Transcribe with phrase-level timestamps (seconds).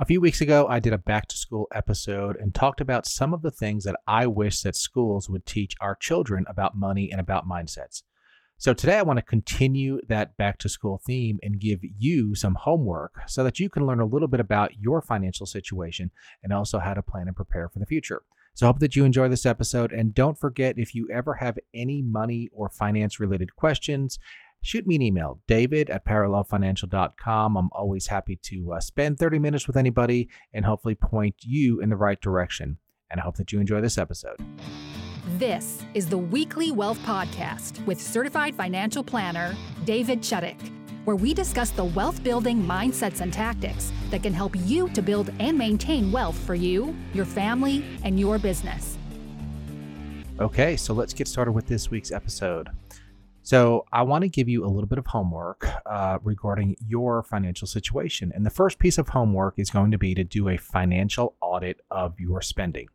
[0.00, 3.34] A few weeks ago, I did a back to school episode and talked about some
[3.34, 7.20] of the things that I wish that schools would teach our children about money and
[7.20, 8.02] about mindsets.
[8.56, 12.54] So today I want to continue that back to school theme and give you some
[12.54, 16.10] homework so that you can learn a little bit about your financial situation
[16.42, 18.22] and also how to plan and prepare for the future.
[18.54, 21.58] So I hope that you enjoy this episode and don't forget if you ever have
[21.74, 24.18] any money or finance related questions,
[24.62, 27.56] shoot me an email, david at parallelfinancial.com.
[27.56, 31.90] I'm always happy to uh, spend 30 minutes with anybody and hopefully point you in
[31.90, 32.78] the right direction.
[33.10, 34.36] And I hope that you enjoy this episode.
[35.38, 40.58] This is the Weekly Wealth Podcast with certified financial planner David Chudyk,
[41.04, 45.30] where we discuss the wealth building mindsets and tactics that can help you to build
[45.38, 48.96] and maintain wealth for you, your family, and your business.
[50.40, 52.70] Okay, so let's get started with this week's episode.
[53.42, 57.66] So, I want to give you a little bit of homework uh, regarding your financial
[57.66, 58.32] situation.
[58.34, 61.80] And the first piece of homework is going to be to do a financial audit
[61.90, 62.88] of your spending.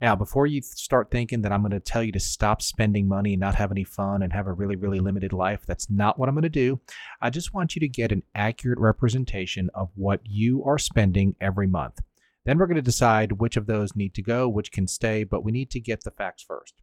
[0.00, 3.34] Now, before you start thinking that I'm going to tell you to stop spending money
[3.34, 6.28] and not have any fun and have a really, really limited life, that's not what
[6.28, 6.80] I'm going to do.
[7.20, 11.66] I just want you to get an accurate representation of what you are spending every
[11.66, 12.00] month.
[12.46, 15.44] Then we're going to decide which of those need to go, which can stay, but
[15.44, 16.80] we need to get the facts first.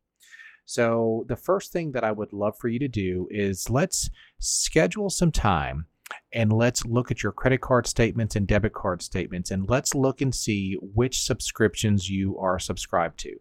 [0.67, 5.09] So, the first thing that I would love for you to do is let's schedule
[5.09, 5.85] some time
[6.33, 10.19] and let's look at your credit card statements and debit card statements and let's look
[10.19, 13.39] and see which subscriptions you are subscribed to.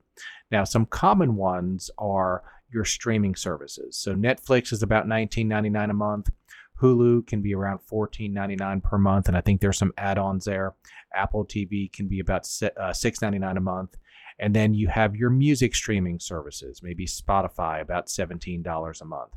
[0.53, 3.97] Now, some common ones are your streaming services.
[3.97, 6.31] So, Netflix is about $19.99 a month.
[6.81, 10.75] Hulu can be around $14.99 per month, and I think there's some add-ons there.
[11.13, 13.97] Apple TV can be about uh, $6.99 a month,
[14.39, 19.33] and then you have your music streaming services, maybe Spotify, about $17 a month.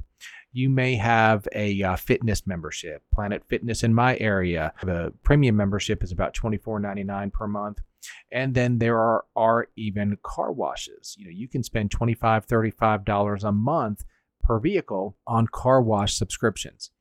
[0.51, 4.73] You may have a uh, fitness membership, Planet Fitness in my area.
[4.83, 7.79] The premium membership is about $24.99 per month.
[8.31, 11.15] And then there are, are even car washes.
[11.17, 14.03] You know, you can spend $25, $35 a month
[14.41, 16.91] per vehicle on car wash subscriptions.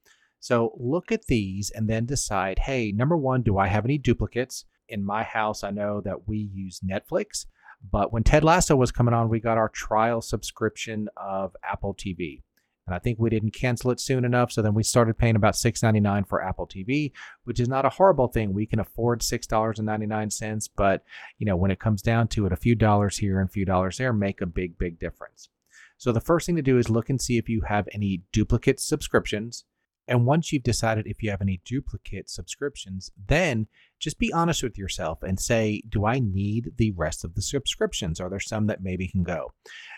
[0.41, 4.65] So look at these and then decide hey, number one, do I have any duplicates?
[4.89, 7.47] In my house, I know that we use Netflix.
[7.91, 12.43] But when Ted Lasso was coming on, we got our trial subscription of Apple TV.
[12.87, 14.51] And I think we didn't cancel it soon enough.
[14.51, 17.13] So then we started paying about $6.99 for Apple TV,
[17.45, 18.55] which is not a horrible thing.
[18.55, 21.05] We can afford $6.99, but
[21.37, 23.67] you know, when it comes down to it, a few dollars here and a few
[23.67, 25.51] dollars there make a big, big difference.
[25.99, 28.81] So the first thing to do is look and see if you have any duplicate
[28.81, 29.65] subscriptions
[30.09, 33.69] and once you've decided if you have any duplicate subscriptions, then
[33.99, 38.21] just be honest with yourself and say, do I need the rest of the subscriptions?
[38.21, 39.53] Are there some that maybe can go?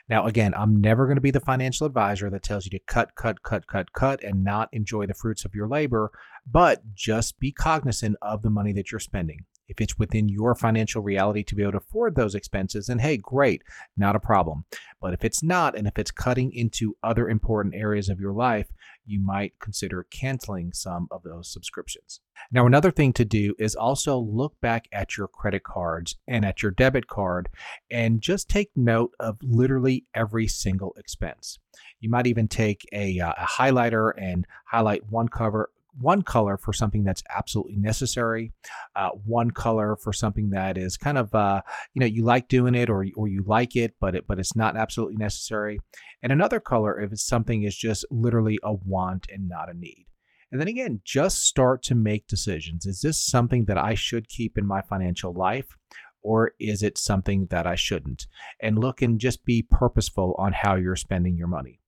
[0.09, 3.15] Now, again, I'm never going to be the financial advisor that tells you to cut,
[3.15, 6.11] cut, cut, cut, cut, and not enjoy the fruits of your labor,
[6.51, 9.45] but just be cognizant of the money that you're spending.
[9.69, 13.17] If it's within your financial reality to be able to afford those expenses, then hey,
[13.17, 13.63] great,
[13.97, 14.65] not a problem.
[15.01, 18.67] But if it's not, and if it's cutting into other important areas of your life,
[19.07, 22.21] you might consider canceling some of those subscriptions.
[22.51, 26.63] Now, another thing to do is also look back at your credit cards and at
[26.63, 27.49] your debit card
[27.91, 31.59] and just take note of literally every single expense.
[32.01, 36.73] You might even take a, uh, a highlighter and highlight one cover one color for
[36.73, 38.53] something that's absolutely necessary,
[38.97, 41.63] uh, one color for something that is kind of uh,
[41.95, 44.57] you know you like doing it or or you like it, but it but it's
[44.57, 45.81] not absolutely necessary,
[46.23, 50.07] and another color if it's something is just literally a want and not a need.
[50.51, 52.87] And then again, just start to make decisions.
[52.87, 55.77] Is this something that I should keep in my financial life?
[56.23, 58.27] Or is it something that I shouldn't?
[58.61, 61.81] And look and just be purposeful on how you're spending your money.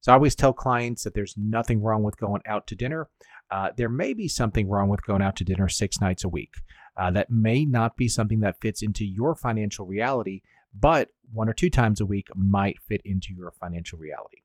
[0.00, 3.08] So I always tell clients that there's nothing wrong with going out to dinner.
[3.50, 6.54] Uh, there may be something wrong with going out to dinner six nights a week.
[6.96, 10.42] Uh, that may not be something that fits into your financial reality,
[10.78, 14.42] but one or two times a week might fit into your financial reality.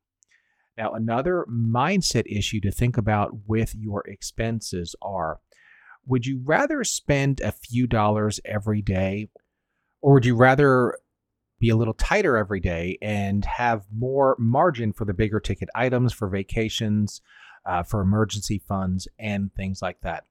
[0.78, 5.40] Now, another mindset issue to think about with your expenses are
[6.06, 9.30] would you rather spend a few dollars every day,
[10.02, 10.98] or would you rather
[11.60, 16.12] be a little tighter every day and have more margin for the bigger ticket items,
[16.12, 17.22] for vacations,
[17.66, 20.26] uh, for emergency funds, and things like that.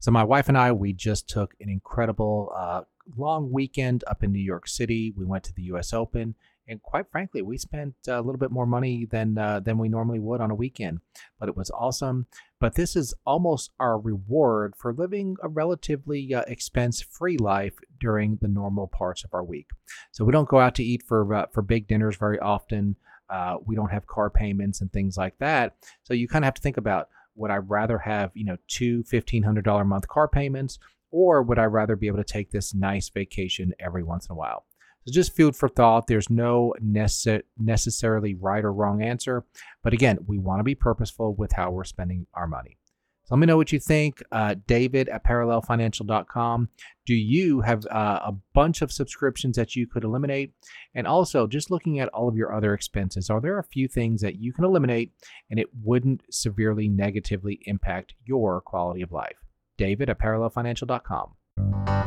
[0.00, 2.82] So, my wife and I, we just took an incredible uh,
[3.16, 5.14] long weekend up in New York City.
[5.16, 6.34] We went to the US Open
[6.68, 10.18] and quite frankly, we spent a little bit more money than uh, than we normally
[10.20, 11.00] would on a weekend.
[11.38, 12.26] But it was awesome.
[12.60, 18.48] But this is almost our reward for living a relatively uh, expense-free life during the
[18.48, 19.68] normal parts of our week.
[20.12, 22.96] So we don't go out to eat for uh, for big dinners very often.
[23.30, 25.76] Uh, we don't have car payments and things like that.
[26.02, 29.02] So you kind of have to think about would I rather have you know two
[29.04, 30.78] fifteen hundred dollar month car payments
[31.10, 34.36] Or would I rather be able to take this nice vacation every once in a
[34.36, 34.66] while?
[35.06, 36.06] So just food for thought.
[36.06, 39.44] There's no necess- necessarily right or wrong answer.
[39.82, 42.78] But again, we want to be purposeful with how we're spending our money.
[43.24, 44.22] So let me know what you think.
[44.30, 46.68] Uh, David at parallelfinancial.com.
[47.06, 50.52] Do you have uh, a bunch of subscriptions that you could eliminate?
[50.94, 54.20] And also, just looking at all of your other expenses, are there a few things
[54.20, 55.12] that you can eliminate
[55.50, 59.38] and it wouldn't severely negatively impact your quality of life?
[59.78, 62.03] David at parallelfinancial.com.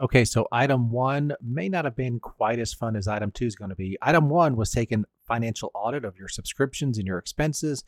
[0.00, 3.56] Okay, so item one may not have been quite as fun as item two is
[3.56, 3.98] going to be.
[4.00, 7.82] Item one was taking financial audit of your subscriptions and your expenses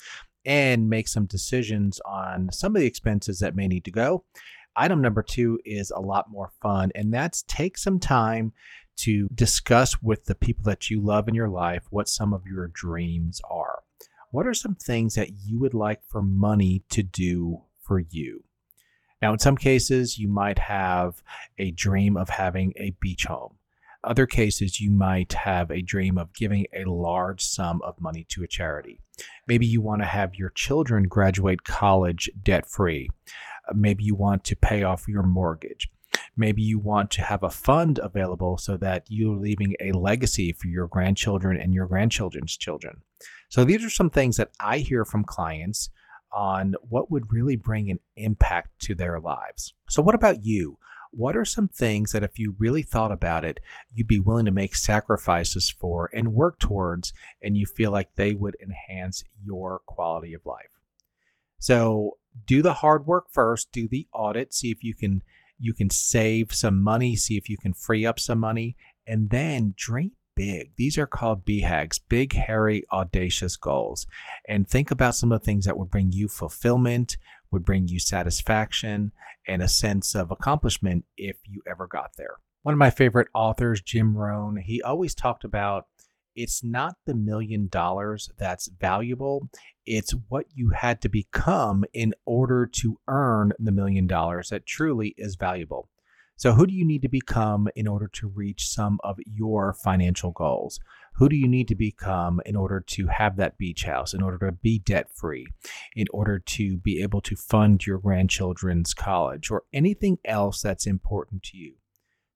[0.44, 4.24] and make some decisions on some of the expenses that may need to go.
[4.74, 8.52] Item number two is a lot more fun, and that's take some time
[8.96, 12.68] to discuss with the people that you love in your life what some of your
[12.68, 13.82] dreams are.
[14.32, 18.42] What are some things that you would like for money to do for you?
[19.22, 21.22] Now, in some cases, you might have
[21.58, 23.54] a dream of having a beach home.
[24.02, 28.42] Other cases, you might have a dream of giving a large sum of money to
[28.42, 29.00] a charity.
[29.46, 33.10] Maybe you want to have your children graduate college debt free.
[33.74, 35.90] Maybe you want to pay off your mortgage.
[36.34, 40.68] Maybe you want to have a fund available so that you're leaving a legacy for
[40.68, 43.02] your grandchildren and your grandchildren's children.
[43.50, 45.90] So, these are some things that I hear from clients
[46.32, 49.74] on what would really bring an impact to their lives.
[49.88, 50.78] So, what about you?
[51.12, 53.58] What are some things that, if you really thought about it,
[53.92, 57.12] you'd be willing to make sacrifices for and work towards,
[57.42, 60.70] and you feel like they would enhance your quality of life?
[61.58, 65.22] So, do the hard work first, do the audit, see if you can
[65.58, 69.74] you can save some money, see if you can free up some money, and then
[69.76, 70.72] dream big.
[70.76, 74.06] These are called BHAGs, big, hairy, audacious goals.
[74.48, 77.16] And think about some of the things that would bring you fulfillment,
[77.50, 79.12] would bring you satisfaction,
[79.46, 82.36] and a sense of accomplishment if you ever got there.
[82.62, 85.86] One of my favorite authors, Jim Rohn, he always talked about
[86.36, 89.50] it's not the million dollars that's valuable,
[89.84, 95.14] it's what you had to become in order to earn the million dollars that truly
[95.18, 95.89] is valuable.
[96.40, 100.30] So, who do you need to become in order to reach some of your financial
[100.30, 100.80] goals?
[101.16, 104.38] Who do you need to become in order to have that beach house, in order
[104.46, 105.46] to be debt free,
[105.94, 111.42] in order to be able to fund your grandchildren's college, or anything else that's important
[111.42, 111.74] to you?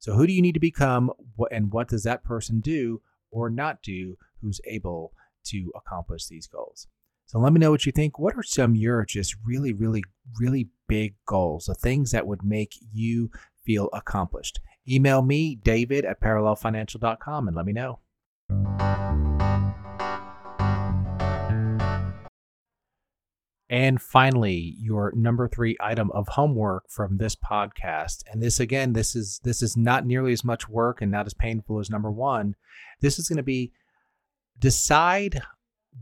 [0.01, 1.11] So, who do you need to become,
[1.51, 3.01] and what does that person do
[3.31, 5.15] or not do who's able
[5.45, 6.89] to accomplish these goals?
[7.27, 8.19] So let me know what you think.
[8.19, 10.05] What are some of your just really, really,
[10.39, 13.31] really big goals, the things that would make you
[13.65, 14.61] feel accomplished.
[14.89, 18.01] Email me, david at parallelfinancial.com, and let me know.
[23.71, 28.23] And finally, your number three item of homework from this podcast.
[28.31, 31.35] And this again, this is this is not nearly as much work and not as
[31.35, 32.55] painful as number one.
[33.01, 33.73] This is going to be
[34.59, 35.43] decide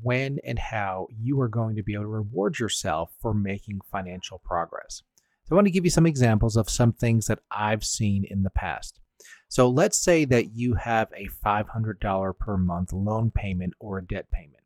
[0.02, 4.38] when and how you are going to be able to reward yourself for making financial
[4.38, 5.02] progress.
[5.44, 8.42] So I want to give you some examples of some things that I've seen in
[8.42, 9.00] the past.
[9.48, 14.30] So let's say that you have a $500 per month loan payment or a debt
[14.30, 14.62] payment.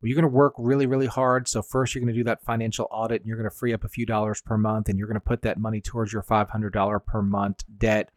[0.00, 1.46] Well, you're going to work really, really hard.
[1.46, 3.84] So first, you're going to do that financial audit, and you're going to free up
[3.84, 7.06] a few dollars per month, and you're going to put that money towards your $500
[7.06, 8.10] per month debt.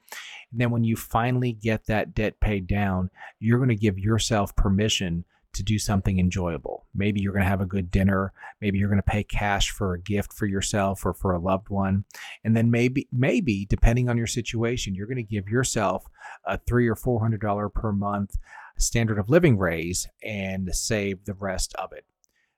[0.52, 4.56] And then when you finally get that debt paid down, you're going to give yourself
[4.56, 6.73] permission to do something enjoyable.
[6.96, 8.34] Maybe you're going to have a good dinner.
[8.62, 11.70] Maybe you're going to pay cash for a gift for yourself or for a loved
[11.70, 12.06] one.
[12.44, 16.06] And then maybe, maybe depending on your situation, you're going to give yourself
[16.46, 18.38] a three or four hundred dollar per month
[18.78, 22.06] standard of living raise and save the rest of it.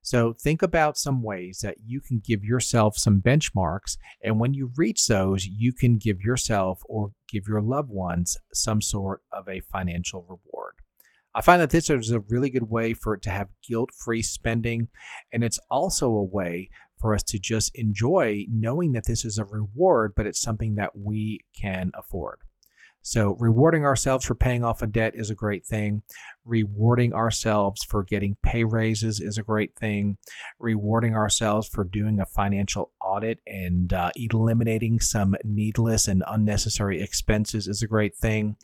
[0.02, 3.98] So think about some ways that you can give yourself some benchmarks.
[4.24, 8.84] And when you reach those, you can give yourself or give your loved ones some
[8.84, 10.55] sort of a financial reward.
[11.36, 14.22] I find that this is a really good way for it to have guilt free
[14.22, 14.88] spending.
[15.34, 19.44] And it's also a way for us to just enjoy knowing that this is a
[19.44, 22.40] reward, but it's something that we can afford.
[23.02, 26.02] So, rewarding ourselves for paying off a debt is a great thing.
[26.44, 30.18] Rewarding ourselves for getting pay raises is a great thing.
[30.58, 37.68] Rewarding ourselves for doing a financial audit and uh, eliminating some needless and unnecessary expenses
[37.68, 38.56] is a great thing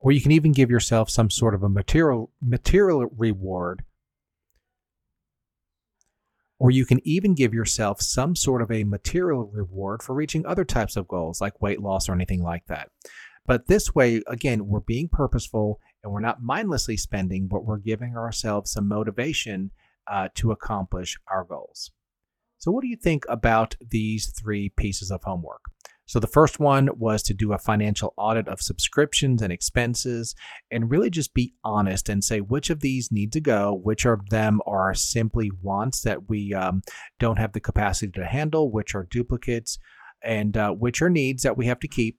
[0.00, 3.84] or you can even give yourself some sort of a material material reward
[6.60, 10.64] or you can even give yourself some sort of a material reward for reaching other
[10.64, 12.90] types of goals like weight loss or anything like that.
[13.46, 18.14] But this way, again, we're being purposeful and we're not mindlessly spending, but we're giving
[18.14, 19.70] ourselves some motivation
[20.06, 21.90] uh, to accomplish our goals.
[22.58, 25.62] So, what do you think about these three pieces of homework?
[26.10, 30.34] So, the first one was to do a financial audit of subscriptions and expenses
[30.68, 34.28] and really just be honest and say which of these need to go, which of
[34.28, 36.82] them are simply wants that we um,
[37.20, 39.78] don't have the capacity to handle, which are duplicates,
[40.20, 42.18] and uh, which are needs that we have to keep.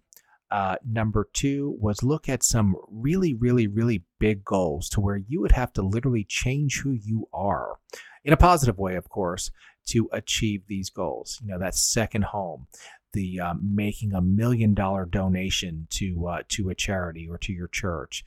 [0.50, 5.42] Uh, number two was look at some really, really, really big goals to where you
[5.42, 7.76] would have to literally change who you are
[8.24, 9.52] in a positive way, of course,
[9.88, 11.40] to achieve these goals.
[11.44, 12.68] You know, that second home,
[13.14, 17.68] the um, making a million dollar donation to uh, to a charity or to your
[17.68, 18.24] church,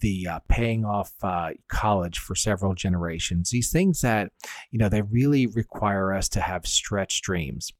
[0.00, 3.50] the uh, paying off uh, college for several generations.
[3.50, 4.30] These things that
[4.70, 7.72] you know they really require us to have stretch dreams,